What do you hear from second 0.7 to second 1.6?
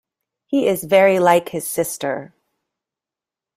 very like